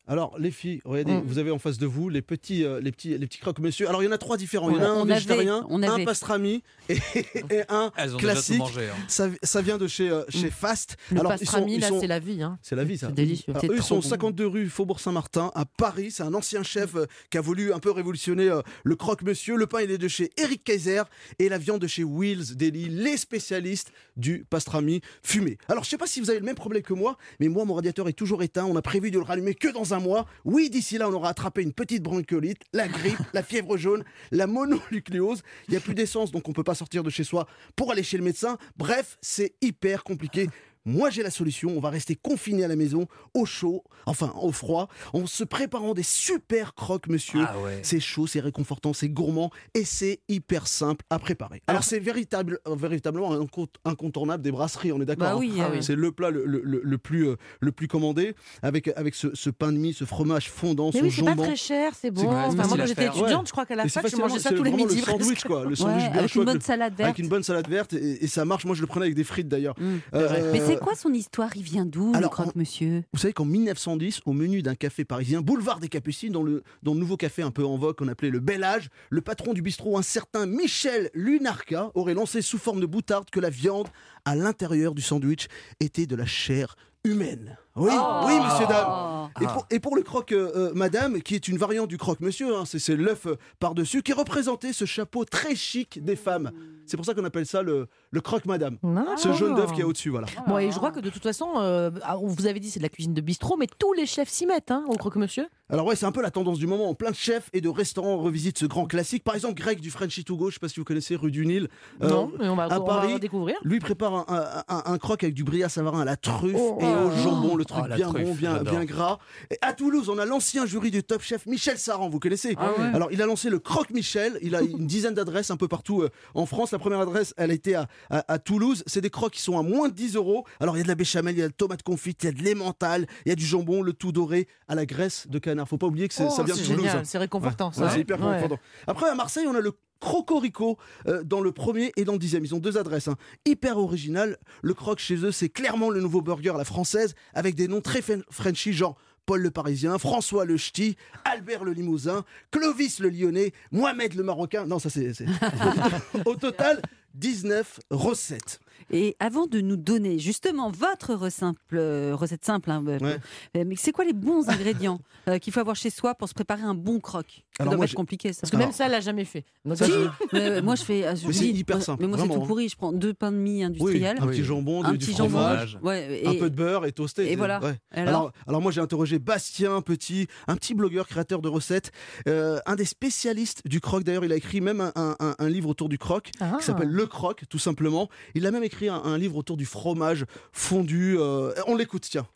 Alors, 0.08 0.38
les 0.40 0.52
filles, 0.52 0.80
regardez, 0.86 1.14
Mm. 1.14 1.24
vous 1.26 1.38
avez 1.38 1.52
en 1.52 1.60
face 1.60 1.78
de 1.78 1.86
vous 1.86 2.08
les 2.10 2.22
petits, 2.22 2.64
euh, 2.64 2.80
les 2.80 2.92
petits, 2.92 3.18
les 3.18 3.28
petits 3.28 3.40
croque-monsieur. 3.40 3.90
Alors, 3.90 4.02
il 4.02 4.06
y 4.06 4.10
en 4.10 4.12
a 4.14 4.18
trois 4.18 4.38
différents. 4.38 4.70
Il 4.70 4.78
y 4.78 4.80
en 4.80 4.84
a 4.84 4.90
On 4.90 5.00
un 5.00 5.02
avait- 5.04 5.14
végétarien, 5.16 5.66
on 5.70 5.84
un 5.84 6.06
pastrami 6.06 6.64
et, 6.90 6.96
et 7.52 7.64
un 7.70 7.92
Elles 7.98 8.16
ont 8.16 8.18
déjà 8.18 8.18
tout 8.18 8.18
classique. 8.20 8.58
mangé. 8.60 8.86
hein. 8.90 8.96
Ça, 9.08 9.30
ça 9.44 9.62
vient 9.62 9.78
de 9.78 9.88
chez, 9.88 10.10
euh, 10.10 10.24
chez 10.30 10.50
Fast. 10.50 10.96
Le 11.12 11.20
Alors, 11.20 11.32
pastrami, 11.34 11.76
ils 11.76 11.84
sont, 11.84 11.88
ils 11.88 11.94
là, 11.96 12.00
c'est 12.00 12.08
la 12.08 12.20
vie. 12.20 12.42
hein. 12.42 12.58
C'est 12.62 12.76
la 12.76 12.84
vie, 12.84 12.98
ça. 12.98 13.08
C'est 13.08 13.14
délicieux. 13.16 13.54
Alors, 13.56 13.64
eux, 13.72 13.76
ils 13.78 13.84
sont 13.84 13.96
bon. 13.96 14.02
52 14.02 14.48
rue 14.48 14.70
Faubourg 14.70 15.00
Saint-Martin 15.00 15.52
à 15.56 15.66
Paris. 15.66 16.12
C'est 16.12 16.24
un 16.24 16.34
ancien 16.34 16.64
chef 16.64 16.96
euh, 16.96 17.06
qui 17.30 17.38
a 17.38 17.42
voulu 17.42 17.74
un 17.74 17.80
peu 17.80 17.92
révolutionner 17.92 18.48
euh, 18.50 18.62
le 18.84 18.96
croque-monsieur. 18.96 19.56
Le 19.58 19.68
pain, 19.68 19.82
il 19.82 19.92
est 19.92 19.98
de 19.98 20.08
chez 20.08 20.30
Eric 20.38 20.64
Kaiser 20.64 21.04
et 21.40 21.50
la 21.50 21.58
viande 21.58 21.82
de 21.82 21.88
chez 21.88 22.04
Wills 22.04 22.56
Deli, 22.56 22.88
les 22.90 23.18
spécialistes 23.18 23.92
du 24.16 24.46
pastrami 24.50 25.02
fumé. 25.22 25.58
Alors, 25.68 25.84
je 25.84 25.90
sais 25.90 25.98
pas 25.98 26.08
si 26.08 26.22
vous 26.22 26.30
avez 26.30 26.40
le 26.40 26.46
même 26.46 26.56
problème 26.56 26.82
que 26.84 26.94
moi, 26.94 27.18
mais 27.40 27.50
moi, 27.50 27.66
mon 27.66 27.74
radiateur 27.74 28.08
est 28.08 28.14
toujours 28.14 28.42
éteint. 28.44 28.66
On 28.66 28.76
a 28.78 28.82
prévu 28.82 29.12
de 29.12 29.18
le 29.20 29.24
rallumer 29.26 29.54
que 29.54 29.68
dans 29.68 29.94
un 29.94 29.97
mois. 30.00 30.26
Oui, 30.46 30.70
d'ici 30.70 30.98
là, 30.98 31.10
on 31.10 31.14
aura 31.14 31.30
attrapé 31.30 31.62
une 31.62 31.74
petite 31.74 32.04
bronchiolite, 32.04 32.62
la 32.74 32.88
grippe, 32.88 33.20
la 33.34 33.44
fièvre 33.44 33.78
jaune, 33.78 34.04
la 34.32 34.48
mononucléose. 34.48 35.42
Il 35.68 35.72
n'y 35.72 35.78
a 35.78 35.82
plus 35.82 35.96
d'essence, 35.96 36.32
donc 36.32 36.48
on 36.48 36.54
peut 36.54 36.64
pas 36.64 36.76
sortir 36.76 37.04
de 37.04 37.10
chez 37.10 37.24
soi 37.24 37.48
pour 37.76 37.92
aller 37.92 38.04
chez 38.04 38.18
le 38.18 38.24
médecin. 38.24 38.58
Bref, 38.78 39.18
c'est 39.22 39.56
hyper 39.62 40.04
compliqué. 40.04 40.50
Moi, 40.88 41.10
j'ai 41.10 41.22
la 41.22 41.30
solution. 41.30 41.74
On 41.76 41.80
va 41.82 41.90
rester 41.90 42.16
confiné 42.16 42.64
à 42.64 42.68
la 42.68 42.76
maison, 42.76 43.08
au 43.34 43.46
chaud, 43.46 43.84
enfin 44.06 44.34
au 44.42 44.52
froid, 44.52 44.88
en 45.14 45.26
se 45.28 45.44
préparant 45.44 45.94
des 45.94 46.02
super 46.04 46.74
croques, 46.74 47.08
monsieur. 47.08 47.42
Ah 47.48 47.60
ouais. 47.60 47.80
C'est 47.84 48.00
chaud, 48.00 48.26
c'est 48.26 48.40
réconfortant, 48.40 48.94
c'est 48.94 49.10
gourmand 49.10 49.52
et 49.74 49.84
c'est 49.84 50.22
hyper 50.30 50.66
simple 50.68 51.04
à 51.10 51.20
préparer. 51.20 51.62
Alors, 51.68 51.84
c'est 51.84 52.00
véritable, 52.00 52.60
euh, 52.68 52.76
véritablement 52.76 53.34
un 53.34 53.46
incontournable 53.86 54.42
des 54.44 54.52
brasseries, 54.52 54.92
on 54.94 55.02
est 55.02 55.06
d'accord 55.06 55.28
Bah 55.28 55.46
hein 55.46 55.62
ah 55.62 55.70
oui. 55.74 55.84
C'est 55.84 55.96
le 55.96 56.12
plat 56.12 56.30
le, 56.32 56.46
le- 56.46 56.62
le- 56.64 56.82
le 56.84 56.98
plus, 56.98 57.28
euh, 57.28 57.36
le 57.60 57.72
plus 57.74 57.88
commandé, 57.88 58.34
avec, 58.62 58.88
avec 58.96 59.14
ce, 59.16 59.28
ce 59.36 59.50
pain 59.50 59.72
de 59.74 59.78
mie, 59.78 59.94
ce 59.94 60.06
fromage 60.06 60.50
fondant, 60.50 60.90
Mais 60.94 61.00
son 61.00 61.06
oui, 61.06 61.12
c'est 61.12 61.22
pas 61.24 61.30
jambon. 61.32 61.44
très 61.44 61.56
cher, 61.58 61.92
c'est 62.00 62.12
bon. 62.12 62.22
C'est- 62.22 62.28
Enfin, 62.28 62.50
c'est 62.50 62.56
moi, 62.70 62.78
quand 62.78 62.86
j'étais 62.86 63.06
étudiante, 63.08 63.32
Ouais. 63.42 63.46
je 63.48 63.52
crois 63.52 63.66
qu'à 63.66 63.76
la 63.76 63.84
c'est 63.84 63.90
fac, 64.02 64.10
je 64.10 64.16
mangeais 64.16 64.40
ça 64.40 64.50
c'est 64.50 64.56
tous 64.56 64.64
les 64.64 64.72
midis. 64.72 64.96
le 64.96 65.02
sandwich, 65.02 65.44
quoi. 65.44 65.64
Le 65.64 65.70
Ouais, 65.70 65.76
sandwich 65.76 66.04
bien 66.12 66.20
avec 66.20 66.36
une 66.36 66.44
bonne 66.46 66.62
salade 66.62 66.94
verte. 66.96 67.06
avec 67.10 67.20
une 67.20 67.28
bonne 67.30 67.44
salade 67.44 67.68
verte 67.68 67.94
et, 67.94 68.24
et 68.24 68.28
ça 68.28 68.46
marche. 68.46 68.64
Moi, 68.66 68.76
je 68.76 68.82
le 68.82 68.88
prenais 68.88 69.06
avec 69.06 69.16
des 69.16 69.24
frites 69.24 69.48
d'ailleurs. 69.48 69.76
Mm. 69.80 69.96
Euh, 70.14 70.52
Mais 70.54 70.60
c'est 70.60 70.77
quoi 70.80 70.96
son 70.96 71.14
histoire? 71.14 71.56
Il 71.56 71.64
vient 71.64 71.86
d'où, 71.86 72.14
le 72.14 72.28
croque-monsieur 72.28 73.04
Vous 73.14 73.20
savez 73.20 73.34
qu'en 73.34 73.46
1910, 73.46 74.22
au 74.26 74.34
menu 74.34 74.62
d'un 74.62 74.76
café 74.76 75.06
parisien, 75.06 75.42
boulevard 75.42 75.80
des 75.80 75.90
Capucines, 75.90 76.32
dans 76.34 76.44
le, 76.44 76.64
dans 76.84 76.94
le 76.94 77.00
nouveau 77.00 77.18
café 77.18 77.42
un 77.42 77.52
peu 77.52 77.66
en 77.66 77.78
vogue 77.78 77.96
qu'on 77.96 78.08
appelait 78.08 78.30
le 78.30 78.40
Bel 78.40 78.64
Âge, 78.64 78.90
le 79.10 79.22
patron 79.22 79.54
du 79.54 79.62
bistrot, 79.62 79.98
un 79.98 80.02
certain 80.04 80.46
Michel 80.46 81.10
Lunarca, 81.14 81.92
aurait 81.96 82.14
lancé 82.14 82.42
sous 82.42 82.58
forme 82.58 82.80
de 82.80 82.86
boutarde 82.86 83.30
que 83.30 83.40
la 83.40 83.50
viande 83.50 83.88
à 84.26 84.36
l'intérieur 84.36 84.94
du 84.94 85.02
sandwich 85.02 85.48
était 85.80 86.06
de 86.06 86.16
la 86.16 86.26
chair 86.26 86.76
humaine. 87.04 87.58
Oui, 87.78 87.92
Oh. 87.94 88.22
oui, 88.26 88.34
messieurs, 88.40 88.68
dames. 88.68 88.88
Oh. 88.90 89.14
Et 89.42 89.46
pour, 89.46 89.66
et 89.70 89.80
pour 89.80 89.96
le 89.96 90.02
croque 90.02 90.32
euh, 90.32 90.52
euh, 90.56 90.72
madame, 90.74 91.22
qui 91.22 91.36
est 91.36 91.48
une 91.48 91.58
variante 91.58 91.90
du 91.90 91.98
croque 91.98 92.22
monsieur, 92.22 92.56
hein, 92.58 92.64
c'est 92.66 92.96
l'œuf 92.96 93.28
euh, 93.28 93.36
par-dessus, 93.60 94.02
qui 94.02 94.14
représentait 94.14 94.74
ce 94.74 94.86
chapeau 94.86 95.26
très 95.26 95.54
chic 95.56 96.04
des 96.04 96.16
femmes. 96.16 96.52
C'est 96.88 96.98
pour 96.98 97.06
ça 97.06 97.14
qu'on 97.14 97.26
appelle 97.26 97.46
ça 97.46 97.62
le, 97.62 97.88
le 98.12 98.22
croque 98.22 98.46
madame. 98.46 98.78
Ce 99.18 99.32
jaune 99.34 99.54
d'œuf 99.56 99.74
qui 99.74 99.82
est 99.82 99.84
au-dessus, 99.84 100.10
voilà. 100.10 100.26
Bon, 100.48 100.58
et 100.58 100.72
je 100.72 100.78
crois 100.78 100.92
que 100.92 101.02
de 101.02 101.10
toute 101.10 101.22
façon, 101.22 101.50
euh, 101.58 101.92
ah, 102.04 102.18
on 102.18 102.28
vous 102.28 102.48
avait 102.48 102.60
dit 102.62 102.72
c'est 102.72 102.80
de 102.80 102.84
la 102.84 102.90
cuisine 102.90 103.14
de 103.14 103.22
bistrot, 103.22 103.58
mais 103.58 103.68
tous 103.78 103.94
les 103.94 104.06
chefs 104.06 104.30
s'y 104.30 104.46
mettent 104.48 104.72
hein, 104.72 104.84
au 104.88 104.96
croque-monsieur. 104.96 105.48
Alors 105.70 105.86
ouais, 105.86 105.98
c'est 105.98 106.06
un 106.06 106.14
peu 106.14 106.22
la 106.22 106.32
tendance 106.32 106.58
du 106.60 106.66
moment. 106.66 106.94
Plein 106.96 107.12
de 107.12 107.16
chefs 107.16 107.50
et 107.52 107.60
de 107.60 107.68
restaurants 107.68 108.18
revisitent 108.18 108.58
ce 108.58 108.66
grand 108.66 108.86
classique. 108.86 109.24
Par 109.26 109.36
exemple, 109.36 109.56
Greg 109.56 109.82
du 109.82 109.92
Frenchy 109.92 110.24
to 110.24 110.38
Go, 110.38 110.50
je 110.50 110.54
sais 110.56 110.60
pas 110.62 110.70
si 110.70 110.80
vous 110.80 110.86
connaissez, 110.86 111.16
rue 111.18 111.30
du 111.30 111.46
Nil. 111.46 111.68
euh, 112.02 112.10
non, 112.10 112.32
mais 112.40 112.48
on 112.48 112.56
va, 112.56 112.64
à 112.64 112.80
on 112.80 112.86
va 112.86 112.86
Paris, 112.86 113.20
découvrir. 113.20 113.58
Lui 113.64 113.80
prépare 113.80 114.14
un, 114.16 114.26
un- 114.30 114.64
un- 114.78 114.94
un 114.94 114.98
croque 114.98 115.24
avec 115.26 115.36
du 115.36 115.44
brillat 115.44 115.68
savarin 115.70 116.00
à 116.02 116.06
la 116.06 116.16
truffe 116.16 116.56
Oh. 116.58 116.78
et 116.80 116.86
au 116.86 117.12
jambon, 117.22 117.56
le 117.58 117.66
truc 117.68 117.84
Oh, 117.86 117.88
la 117.88 117.96
bien 117.96 118.08
truffe, 118.10 118.24
bon, 118.26 118.34
bien, 118.34 118.64
bien 118.64 118.84
gras. 118.86 119.20
Et 119.52 119.58
à 119.62 119.74
Toulouse, 119.74 120.10
on 120.10 120.18
a 120.18 120.26
l'ancien 120.26 120.66
jury 120.66 120.90
du 120.90 121.04
Top 121.04 121.22
Chef 121.22 121.46
Michel 121.46 121.78
Saran, 121.78 122.10
vous 122.10 122.20
connaissez 122.20 122.56
Ah 122.58 122.72
ouais. 122.72 122.86
Alors 122.94 123.12
il 123.12 123.22
a 123.22 123.26
lancé 123.28 123.50
le 123.52 123.60
croque 123.60 123.92
Michel. 123.92 124.40
Il 124.42 124.56
a 124.56 124.62
une 124.62 124.88
dizaine 124.88 125.14
d'adresses 125.14 125.52
un 125.52 125.58
peu 125.58 125.68
partout 125.68 126.02
euh, 126.02 126.10
en 126.34 126.46
France. 126.48 126.72
La 126.72 126.80
première 126.80 127.00
adresse, 127.02 127.34
elle 127.38 127.52
a 127.52 127.54
été 127.54 127.76
à, 127.76 127.88
à- 128.10 128.34
à 128.34 128.40
Toulouse. 128.40 128.84
C'est 128.88 129.02
des 129.02 129.10
croques 129.12 129.34
qui 129.34 129.42
sont 129.42 129.60
à 129.60 129.62
moins 129.62 129.90
de 129.90 129.94
10 129.94 130.16
euros. 130.16 130.46
Alors 130.60 130.76
il 130.76 130.80
y 130.80 130.82
a 130.82 130.84
de 130.84 130.88
la 130.90 130.96
béchamel, 130.96 131.36
il 131.36 131.40
y 131.40 131.42
a 131.42 131.46
de 131.48 131.52
la 131.52 131.54
tomate 131.56 131.84
confite, 131.84 132.24
il 132.24 132.26
y 132.26 132.30
a 132.30 132.32
de 132.32 132.44
l'emmental, 132.44 133.06
il 133.26 133.30
y 133.30 133.32
a 133.32 133.36
du 133.36 133.46
jambon, 133.46 133.82
le 133.84 133.94
tout 133.94 134.12
doré 134.12 134.48
à 134.68 134.76
la 134.76 134.86
graisse 134.86 135.28
de 135.30 135.38
canard. 135.40 135.68
Faut 135.68 135.78
pas 135.78 135.88
oublier 135.88 136.08
que 136.08 136.14
Oh, 136.20 136.30
ça 136.30 136.44
vient 136.44 136.56
de 136.56 136.62
Toulouse. 136.62 136.88
hein. 136.88 137.02
c'est 137.04 137.18
réconfortant 137.18 137.68
Ouais, 137.70 137.74
ça. 137.76 137.90
c'est 137.92 138.00
hyper 138.00 138.20
réconfortant. 138.20 138.58
Après, 138.88 139.10
à 139.10 139.16
Marseille, 139.16 139.46
on 139.48 139.56
a 139.56 139.60
le 139.62 139.74
Crocorico 140.00 140.78
euh, 141.08 141.24
dans 141.24 141.42
le 141.42 141.52
premier 141.52 141.92
et 141.98 142.04
dans 142.06 142.14
le 142.14 142.20
dixième. 142.20 142.44
Ils 142.46 142.56
ont 142.56 142.60
deux 142.60 142.78
adresses. 142.78 143.08
hein. 143.08 143.16
Hyper 143.46 143.78
original. 143.78 144.38
Le 144.62 144.74
croque 144.74 145.00
chez 145.00 145.16
eux, 145.26 145.32
c'est 145.32 145.50
clairement 145.50 145.90
le 145.90 146.00
nouveau 146.02 146.22
burger 146.22 146.54
la 146.58 146.64
française 146.66 147.16
avec 147.34 147.56
des 147.56 147.68
noms 147.68 147.82
très 147.82 148.02
Frenchy, 148.30 148.74
genre 148.74 148.96
Paul 149.26 149.42
le 149.42 149.52
Parisien, 149.52 149.98
François 149.98 150.46
le 150.46 150.56
Ch'ti, 150.56 150.96
Albert 151.26 151.66
le 151.66 151.74
Limousin, 151.74 152.24
Clovis 152.52 153.00
le 153.00 153.10
Lyonnais, 153.10 153.52
Mohamed 153.72 154.14
le 154.14 154.24
Marocain. 154.24 154.66
Non, 154.66 154.80
ça 154.80 154.90
c'est- 154.90 155.26
Au 156.26 156.36
total, 156.36 156.82
19 157.16 157.80
recettes. 157.90 158.60
Et 158.92 159.16
avant 159.20 159.48
de 159.48 159.60
nous 159.62 159.78
donner 159.78 160.20
justement 160.20 160.72
votre 160.72 161.30
simple, 161.32 161.60
euh, 161.74 162.16
recette 162.16 162.46
simple, 162.46 162.72
hein, 162.72 162.84
euh, 162.88 163.00
Ouais. 163.00 163.18
euh, 163.58 163.64
mais 163.66 163.76
c'est 163.76 163.92
quoi 163.92 164.06
les 164.06 164.14
bons 164.14 164.50
ingrédients 164.50 165.00
euh, 165.28 165.38
qu'il 165.40 165.52
faut 165.54 165.60
avoir 165.60 165.76
chez 165.76 165.90
soi 165.90 166.16
pour 166.16 166.28
se 166.30 166.34
préparer 166.34 166.64
un 166.64 166.74
bon 166.76 167.00
croque 167.00 167.44
Ça 167.58 167.64
Alors 167.64 167.72
doit 167.72 167.78
moi, 167.78 167.86
pas 167.86 167.92
être 167.92 167.96
compliqué 167.96 168.34
ça. 168.34 168.42
Parce 168.42 168.52
que 168.52 168.58
même 168.58 168.72
ça, 168.72 168.86
elle 168.86 168.92
l'a 168.92 169.00
jamais 169.02 169.26
fait. 169.26 169.44
Donc, 169.66 169.78
Ça, 169.78 169.86
Si, 169.86 169.92
je- 169.92 170.62
moi 170.62 170.76
je 170.76 170.84
fais. 170.84 171.06
ah, 171.06 171.16
je 171.16 171.28
Mais 171.28 171.34
c'est 171.34 171.48
hyper 171.48 171.82
simple, 171.82 172.02
Mais 172.04 172.08
moi 172.08 172.18
c'est 172.18 172.28
tout 172.28 172.42
hein. 172.42 172.46
pourri. 172.48 172.70
Je 172.70 172.76
prends 172.78 172.92
deux 172.94 173.14
pains 173.14 173.32
de 173.32 173.38
mie 173.38 173.58
Oui, 173.58 173.64
industriels, 173.64 174.18
un 174.22 174.28
petit 174.28 174.44
jambon, 174.44 174.84
un 174.84 174.92
du, 174.92 174.98
petit 175.00 175.12
fromage, 175.14 175.78
ouais, 175.84 176.22
un 176.26 176.32
et, 176.32 176.38
peu 176.40 176.50
de 176.50 176.56
beurre 176.56 176.86
et 176.86 176.92
toasté. 176.92 177.32
et 177.32 177.36
voilà. 177.36 177.60
Ouais. 177.62 177.76
Alors, 177.92 178.08
Alors, 178.08 178.32
alors 178.48 178.62
moi 178.62 178.72
j'ai 178.72 178.82
interrogé 178.82 179.20
Bastien 179.20 179.82
Petit, 179.82 180.28
un 180.48 180.56
petit 180.56 180.74
blogueur 180.74 181.08
créateur 181.08 181.42
de 181.42 181.50
recettes, 181.50 181.92
euh, 182.28 182.60
un 182.66 182.76
des 182.76 182.86
spécialistes 182.86 183.62
du 183.68 183.80
croque. 183.82 184.04
D'ailleurs, 184.04 184.26
il 184.26 184.32
a 184.32 184.36
écrit 184.36 184.62
même 184.62 184.82
un, 184.82 185.16
un- 185.20 185.36
un 185.38 185.50
livre 185.50 185.70
autour 185.70 185.90
du 185.90 185.98
croque 185.98 186.32
Ah. 186.40 186.56
qui 186.60 186.66
s'appelle 186.66 186.90
Le 186.90 187.06
Croque, 187.06 187.44
tout 187.50 187.60
simplement. 187.60 188.10
Il 188.36 188.46
a 188.46 188.52
même 188.52 188.64
écrit 188.68 188.90
un, 188.90 189.18
livre 189.18 189.38
autour 189.38 189.58
du 189.58 189.66
fromage 189.66 190.26
fondu. 190.52 191.18
euh, 191.18 191.54
on 191.68 191.76
l'écoute, 191.76 192.08
tiens. 192.10 192.28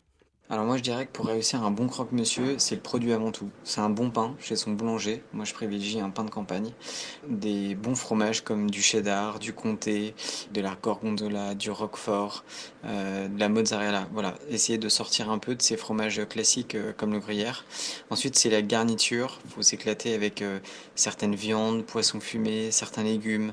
Alors 0.52 0.66
moi 0.66 0.76
je 0.76 0.82
dirais 0.82 1.06
que 1.06 1.12
pour 1.12 1.28
réussir 1.28 1.62
un 1.62 1.70
bon 1.70 1.88
croque-monsieur, 1.88 2.56
c'est 2.58 2.74
le 2.74 2.82
produit 2.82 3.14
avant 3.14 3.30
tout. 3.30 3.48
C'est 3.64 3.80
un 3.80 3.88
bon 3.88 4.10
pain 4.10 4.36
chez 4.38 4.54
son 4.54 4.72
boulanger. 4.72 5.22
Moi 5.32 5.46
je 5.46 5.54
privilégie 5.54 5.98
un 5.98 6.10
pain 6.10 6.24
de 6.24 6.30
campagne. 6.30 6.72
Des 7.26 7.74
bons 7.74 7.94
fromages 7.94 8.42
comme 8.42 8.70
du 8.70 8.82
cheddar, 8.82 9.38
du 9.38 9.54
comté, 9.54 10.14
de 10.52 10.60
la 10.60 10.74
gorgonzola, 10.74 11.54
du 11.54 11.70
roquefort, 11.70 12.44
euh, 12.84 13.28
de 13.28 13.40
la 13.40 13.48
mozzarella. 13.48 14.06
Voilà, 14.12 14.34
essayer 14.50 14.76
de 14.76 14.90
sortir 14.90 15.30
un 15.30 15.38
peu 15.38 15.54
de 15.54 15.62
ces 15.62 15.78
fromages 15.78 16.20
classiques 16.28 16.74
euh, 16.74 16.92
comme 16.92 17.12
le 17.14 17.20
gruyère. 17.20 17.64
Ensuite 18.10 18.36
c'est 18.36 18.50
la 18.50 18.60
garniture. 18.60 19.40
Faut 19.54 19.62
s'éclater 19.62 20.12
avec 20.12 20.44
certaines 20.96 21.34
viandes, 21.34 21.86
poissons 21.86 22.20
fumés, 22.20 22.70
certains 22.72 23.04
légumes, 23.04 23.52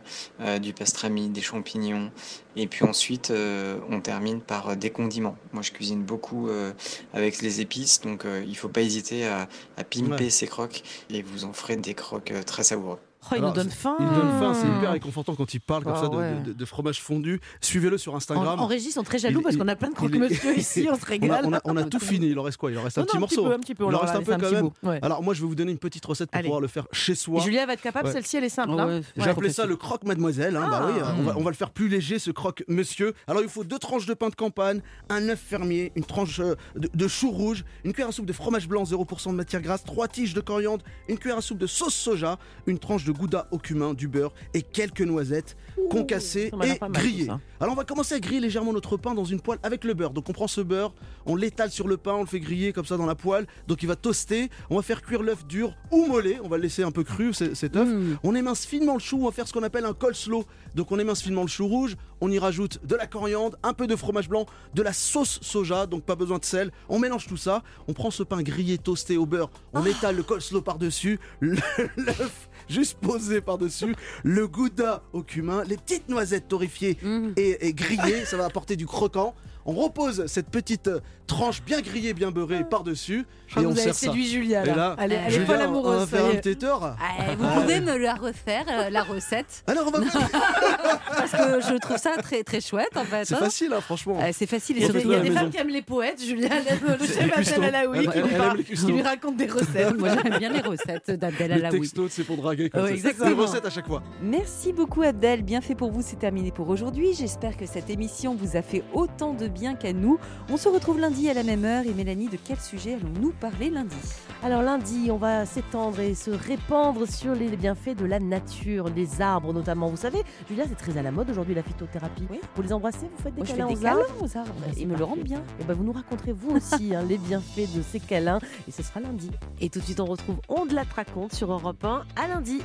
du 0.62 0.74
pastrami, 0.74 1.30
des 1.30 1.42
champignons. 1.42 2.12
Et 2.56 2.68
puis 2.68 2.84
ensuite 2.84 3.32
euh, 3.32 3.80
on 3.90 4.02
termine 4.02 4.42
par 4.42 4.70
euh, 4.70 4.76
des 4.76 4.90
condiments. 4.92 5.38
Moi 5.54 5.62
je 5.62 5.72
cuisine 5.72 6.04
beaucoup 6.04 6.50
euh, 6.50 6.74
avec 7.14 7.42
les 7.42 7.62
épices, 7.62 8.02
donc 8.02 8.26
euh, 8.26 8.44
il 8.48 8.56
faut 8.58 8.70
pas 8.70 8.82
hésiter 8.82 9.26
à, 9.28 9.48
à 9.78 9.84
pimper 9.84 10.26
Ouais. 10.26 10.30
ces 10.30 10.48
croques 10.48 10.84
et 11.10 11.22
vous 11.22 11.46
en 11.46 11.54
ferez 11.54 11.78
des 11.78 11.94
croques 11.94 12.34
très 12.46 12.64
savoureux. 12.64 13.00
Oh, 13.22 13.28
il 13.34 13.40
Alors, 13.40 13.50
nous 13.50 13.56
donne 13.56 13.70
faim. 13.70 13.98
Il 14.00 14.06
donne 14.06 14.40
faim, 14.40 14.54
c'est 14.54 14.66
hyper 14.68 14.92
réconfortant 14.92 15.36
quand 15.36 15.54
il 15.54 15.60
parle 15.60 15.84
comme 15.84 15.94
Ah 15.96 16.02
ça 16.02 16.08
de, 16.08 16.16
ouais. 16.16 16.34
de- 16.46 16.54
de 16.54 16.66
fromage 16.66 17.02
fondu. 17.02 17.42
Suivez-le 17.60 17.98
sur 17.98 18.16
Instagram. 18.16 18.60
en 18.60 18.66
régie, 18.66 18.88
ils 18.88 18.92
sont 18.94 19.04
très 19.04 19.20
jaloux 19.20 19.42
Il- 19.42 19.44
parce 19.44 19.58
qu'on 19.58 19.68
a 19.68 19.76
plein 19.76 19.90
de 19.90 19.94
croque-monsieur 19.94 20.58
ici, 20.58 20.88
on 20.90 20.96
se 20.96 21.02
on, 21.02 21.04
a, 21.04 21.06
régale. 21.06 21.42
on 21.46 21.54
a- 21.54 21.60
on 21.66 21.76
a 21.78 21.84
tout 21.84 22.00
fini, 22.00 22.28
il 22.30 22.40
en 22.40 22.44
reste 22.44 22.58
quoi? 22.58 22.72
Il 22.72 22.78
en 22.78 22.84
reste 22.84 22.98
un 22.98 23.02
Non, 23.02 23.06
petit 23.08 23.16
non, 23.18 23.20
morceau. 23.22 23.44
peu, 23.46 23.54
un 23.54 23.60
petit 23.60 23.76
peu, 23.76 23.84
il 23.84 23.88
en 23.88 23.90
leur 23.92 24.02
reste 24.04 24.16
un 24.16 24.22
peu 24.24 24.32
quand 24.32 24.40
petit 24.40 24.54
même. 24.56 24.70
Ouais. 24.84 25.00
Alors 25.02 25.22
moi 25.22 25.34
je 25.34 25.42
vais 25.42 25.48
vous 25.48 25.56
donner 25.56 25.72
une 25.74 25.78
petite 25.80 26.06
recette 26.06 26.30
pour 26.32 26.38
Allez. 26.38 26.46
pouvoir 26.48 26.62
le 26.62 26.68
faire 26.70 26.88
chez 26.94 27.14
soi. 27.14 27.40
Et 27.42 27.44
Julia 27.44 27.66
va 27.66 27.74
être 27.74 27.82
capable, 27.82 28.08
Ouais. 28.08 28.14
celle-ci 28.14 28.38
elle 28.38 28.46
est 28.46 28.50
simple. 28.50 28.72
Hein. 28.80 28.88
ouais, 28.88 28.94
Ouais. 28.96 29.02
J'ai 29.18 29.30
appelé 29.30 29.50
ça 29.52 29.66
le 29.66 29.76
croque 29.76 30.06
mademoiselle. 30.06 30.56
hein, 30.56 30.68
bah 30.70 30.80
Ah. 30.84 30.88
oui, 30.88 31.02
on, 31.20 31.24
va, 31.24 31.38
on 31.38 31.44
va 31.44 31.50
le 31.52 31.56
faire 31.58 31.72
plus 31.72 31.90
léger 31.90 32.20
ce 32.20 32.32
croque 32.32 32.64
monsieur. 32.70 33.14
Alors 33.28 33.42
il 33.42 33.50
faut 33.50 33.66
deux 33.66 33.80
tranches 33.80 34.06
de 34.06 34.14
pain 34.14 34.30
de 34.30 34.36
campagne, 34.36 34.82
un 35.10 35.28
œuf 35.28 35.40
fermier, 35.40 35.92
une 35.96 36.06
tranche 36.06 36.40
euh, 36.40 36.56
de, 36.78 36.90
de 36.94 37.08
chou 37.10 37.32
rouge, 37.32 37.66
une 37.84 37.92
cuillère 37.92 38.10
à 38.10 38.14
soupe 38.14 38.26
de 38.28 38.34
fromage 38.34 38.68
blanc 38.68 38.84
0% 38.86 39.32
de 39.32 39.36
matière 39.36 39.62
grasse, 39.62 39.84
trois 39.84 40.08
tiges 40.08 40.34
de 40.34 40.42
coriandre, 40.42 40.86
une 41.10 41.18
cuillère 41.18 41.38
à 41.40 41.42
soupe 41.42 41.58
de 41.58 41.68
sauce 41.68 41.94
soja, 41.96 42.38
une 42.66 42.80
tranche 42.80 43.04
de 43.04 43.09
de 43.10 43.18
gouda 43.18 43.48
au 43.52 43.58
cumin, 43.58 43.94
du 43.94 44.08
beurre 44.08 44.34
et 44.54 44.62
quelques 44.62 45.02
noisettes 45.02 45.58
concassées 45.90 46.52
et 46.54 46.56
mal, 46.56 46.92
grillées. 46.92 47.28
Alors 47.60 47.74
on 47.74 47.76
va 47.76 47.84
commencer 47.84 48.14
à 48.14 48.20
griller 48.20 48.40
légèrement 48.40 48.72
notre 48.72 48.98
pain 48.98 49.16
dans 49.16 49.26
une 49.26 49.42
poêle 49.42 49.58
avec 49.64 49.84
le 49.84 49.96
beurre. 49.96 50.12
Donc 50.12 50.30
on 50.30 50.34
prend 50.34 50.48
ce 50.48 50.62
beurre, 50.62 50.94
on 51.26 51.36
l'étale 51.36 51.72
sur 51.72 51.88
le 51.88 51.98
pain, 51.98 52.14
on 52.14 52.22
le 52.22 52.28
fait 52.28 52.40
griller 52.40 52.72
comme 52.72 52.86
ça 52.86 52.98
dans 52.98 53.08
la 53.08 53.16
poêle. 53.16 53.48
Donc 53.68 53.82
il 53.82 53.88
va 53.88 53.96
toaster. 53.96 54.50
On 54.70 54.76
va 54.76 54.84
faire 54.84 55.02
cuire 55.02 55.24
l'œuf 55.24 55.46
dur 55.48 55.76
ou 55.92 56.06
mollet. 56.06 56.40
On 56.44 56.48
va 56.48 56.58
le 56.58 56.64
laisser 56.64 56.84
un 56.84 56.92
peu 56.92 57.04
cru 57.04 57.34
cet 57.34 57.76
œuf. 57.76 57.88
Mm. 57.88 58.18
On 58.24 58.36
émince 58.36 58.66
finement 58.66 58.94
le 58.94 59.00
chou. 59.00 59.18
On 59.22 59.26
va 59.26 59.32
faire 59.32 59.48
ce 59.48 59.54
qu'on 59.54 59.64
appelle 59.64 59.86
un 59.86 59.94
coleslaw. 59.94 60.46
Donc 60.76 60.92
on 60.92 61.00
émince 61.00 61.22
finement 61.24 61.42
le 61.42 61.48
chou 61.48 61.68
rouge. 61.68 61.96
On 62.22 62.30
y 62.30 62.38
rajoute 62.38 62.86
de 62.86 62.96
la 62.96 63.08
coriandre, 63.08 63.58
un 63.64 63.74
peu 63.74 63.88
de 63.88 63.96
fromage 63.96 64.28
blanc, 64.30 64.46
de 64.76 64.82
la 64.84 64.94
sauce 64.94 65.40
soja. 65.42 65.88
Donc 65.88 66.04
pas 66.04 66.16
besoin 66.16 66.38
de 66.38 66.46
sel. 66.46 66.72
On 66.90 67.00
mélange 67.00 67.28
tout 67.28 67.38
ça. 67.38 67.64
On 67.88 67.94
prend 67.94 68.12
ce 68.12 68.24
pain 68.24 68.44
grillé 68.44 68.78
toasté 68.78 69.18
au 69.18 69.26
beurre. 69.26 69.50
On 69.74 69.84
étale 69.86 70.16
le 70.16 70.24
coleslaw 70.24 70.62
par 70.62 70.78
dessus. 70.78 71.20
L'œuf 71.42 72.50
juste 72.70 72.98
posé 73.00 73.42
par 73.42 73.58
dessus. 73.58 73.96
Le 74.24 74.48
gouda 74.48 75.04
au 75.14 75.24
cumin. 75.24 75.64
Les 75.66 75.78
petites 75.78 76.08
noisettes 76.10 76.48
torréfiées 76.48 76.98
Mm. 77.02 77.30
et, 77.38 77.68
et 77.68 77.74
grillé, 77.74 78.26
ça 78.26 78.38
va 78.38 78.46
apporter 78.46 78.76
du 78.76 78.86
croquant. 78.86 79.36
On 79.70 79.74
repose 79.74 80.26
cette 80.26 80.50
petite 80.50 80.88
euh, 80.88 81.00
tranche 81.28 81.62
bien 81.62 81.80
grillée, 81.82 82.16
bien 82.16 82.32
beurrée 82.32 82.64
par-dessus 82.68 83.28
Je 83.46 83.52
crois 83.54 83.62
et 83.64 83.66
on 83.68 83.70
vous 83.70 83.76
avez 83.78 83.84
sert 83.84 83.94
ça. 83.94 84.08
séduit 84.08 84.28
Julia. 84.28 84.64
Et 84.64 84.68
Là. 84.70 84.76
là, 84.76 84.96
elle 85.00 85.12
est 85.14 85.30
Julien, 85.30 85.46
folle 85.46 85.58
on 85.60 85.64
amoureuse. 85.66 86.00
va 86.00 86.06
ça 86.06 86.24
faire 86.24 86.26
un 86.26 86.36
petit 86.40 86.66
heure. 86.66 86.96
Ah, 87.00 87.36
vous 87.38 87.62
pouvez 87.62 87.80
me 87.82 87.96
la 87.98 88.16
refaire, 88.16 88.66
euh, 88.68 88.90
la 88.90 89.04
recette 89.04 89.64
Alors 89.68 89.86
on 89.88 89.92
va 89.92 90.00
Parce 91.18 91.32
que 91.32 91.62
je 91.72 91.78
trouve 91.78 91.98
ça 91.98 92.16
très, 92.18 92.44
très 92.44 92.62
chouette 92.62 92.96
en 92.96 93.04
fait. 93.04 93.26
C'est 93.26 93.36
hein. 93.36 93.38
facile, 93.38 93.72
hein, 93.76 93.82
franchement. 93.82 94.18
Euh, 94.22 94.32
c'est 94.34 94.48
facile 94.48 94.78
et 94.78 94.80
Il 94.80 94.88
y 94.88 94.90
a 94.90 94.92
des- 94.94 95.00
surtout 95.02 95.10
il 95.10 95.12
y 95.12 95.16
a 95.16 95.20
à 95.20 95.20
la 95.20 95.24
des 95.24 95.30
maison. 95.30 95.42
femmes 95.42 95.50
qui 95.52 95.58
aiment 95.58 95.68
les 95.70 95.82
poètes. 95.84 96.24
Julia, 96.24 96.50
elle 96.52 96.74
aime 96.74 96.98
le 97.00 97.06
chef. 97.06 97.58
Abdel 97.60 97.76
Alaoui 97.76 98.08
qui, 98.08 98.22
lui 98.22 98.36
parle- 98.38 98.64
qui 98.64 98.86
lui 98.92 99.02
raconte 99.04 99.38
des 99.38 99.46
recettes. 99.48 100.00
Moi 100.00 100.10
j'aime 100.24 100.38
bien 100.40 100.50
les 100.50 100.62
recettes 100.62 101.12
d'Abdel 101.12 101.52
Le 101.52 101.58
Alaoui. 101.66 101.82
texto, 101.82 102.08
c'est 102.10 102.24
pour 102.24 102.38
draguer 102.38 102.72
comme 102.72 102.88
ça. 102.88 103.26
Des 103.26 103.34
recettes 103.34 103.66
à 103.66 103.70
chaque 103.70 103.88
fois. 103.88 104.02
Merci 104.24 104.74
beaucoup 104.74 105.04
Abdel, 105.04 105.44
bien 105.44 105.62
fait 105.62 105.76
pour 105.76 105.92
vous, 105.92 106.02
c'est 106.02 106.18
terminé 106.18 106.52
pour 106.52 106.70
aujourd'hui. 106.70 107.14
J'espère 107.14 107.56
que 107.56 107.68
cette 107.68 107.92
émission 107.92 108.34
vous 108.36 108.56
a 108.58 108.64
fait 108.64 108.84
autant 108.94 109.34
de 109.36 109.48
bien 109.48 109.59
qu'à 109.60 109.94
nous. 109.94 110.18
On 110.50 110.58
se 110.58 110.70
retrouve 110.70 111.00
lundi 111.00 111.30
à 111.30 111.34
la 111.34 111.44
même 111.44 111.66
heure 111.66 111.86
et 111.86 111.94
Mélanie, 111.94 112.28
de 112.28 112.38
quel 112.44 112.60
sujet 112.60 112.94
allons-nous 112.94 113.32
parler 113.32 113.70
lundi? 113.70 113.96
Alors 114.44 114.62
lundi, 114.62 115.10
on 115.12 115.18
va 115.18 115.46
s'étendre 115.46 116.00
et 116.00 116.16
se 116.16 116.32
répandre 116.32 117.08
sur 117.08 117.36
les 117.36 117.50
bienfaits 117.56 117.96
de 117.98 118.06
la 118.06 118.20
nature, 118.20 118.90
les 118.96 119.22
arbres 119.22 119.54
notamment. 119.54 119.90
Vous 119.90 119.98
savez, 119.98 120.24
Julia, 120.48 120.64
c'est 120.68 120.76
très 120.76 120.98
à 120.98 121.02
la 121.02 121.12
mode 121.12 121.30
aujourd'hui 121.30 121.56
la 121.56 121.64
phytothérapie. 121.64 122.28
Oui. 122.30 122.40
Vous 122.56 122.62
les 122.62 122.74
embrassez, 122.74 123.10
vous 123.16 123.24
faites 123.24 123.34
des 123.34 123.40
Moi 123.40 123.46
je 123.46 123.52
fais 123.52 123.58
câlins 123.58 123.68
des 123.68 123.82
aux 123.82 123.86
arbres 123.86 124.06
câlins 124.06 124.22
aux 124.22 124.38
arbres, 124.38 124.54
Bah, 124.62 124.68
ils 124.78 124.88
me 124.88 124.98
le 124.98 125.04
rendent 125.04 125.20
bien. 125.20 125.44
Et 125.60 125.64
ben 125.64 125.74
vous 125.74 125.84
nous 125.84 125.92
raconterez 125.92 126.32
vous 126.32 126.56
aussi 126.56 126.96
hein, 126.96 127.04
les 127.08 127.18
bienfaits 127.18 127.76
de 127.76 127.82
ces 127.82 128.00
câlins 128.00 128.40
et 128.68 128.72
ce 128.72 128.84
sera 128.84 129.00
lundi. 129.00 129.30
Et 129.60 129.70
tout 129.70 129.80
de 129.80 129.86
suite 129.86 130.00
on 130.00 130.06
retrouve 130.06 130.38
On 130.48 130.66
de 130.66 130.74
la 130.74 130.84
raconte 130.96 131.34
sur 131.34 131.52
Europe 131.52 131.84
1 131.84 132.04
à 132.16 132.28
lundi. 132.28 132.62